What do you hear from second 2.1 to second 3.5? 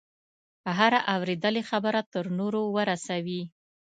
تر نورو ورسوي.